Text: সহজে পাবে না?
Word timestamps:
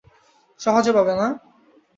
সহজে 0.59 0.91
পাবে 0.97 1.13
না? 1.15 1.27